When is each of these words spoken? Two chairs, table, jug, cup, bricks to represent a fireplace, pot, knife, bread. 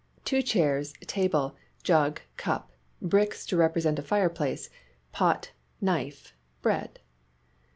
Two 0.25 0.41
chairs, 0.41 0.93
table, 1.05 1.55
jug, 1.83 2.21
cup, 2.35 2.71
bricks 3.03 3.45
to 3.45 3.55
represent 3.55 3.99
a 3.99 4.01
fireplace, 4.01 4.67
pot, 5.11 5.51
knife, 5.79 6.33
bread. 6.63 6.97